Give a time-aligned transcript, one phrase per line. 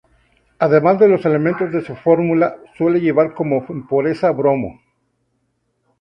[0.57, 4.81] Además de los elementos de su fórmula, suele llevar como impureza bromo.